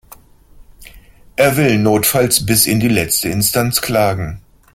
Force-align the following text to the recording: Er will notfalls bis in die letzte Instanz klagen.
Er 1.35 1.57
will 1.57 1.77
notfalls 1.77 2.43
bis 2.43 2.65
in 2.65 2.79
die 2.79 2.87
letzte 2.87 3.29
Instanz 3.29 3.83
klagen. 3.83 4.41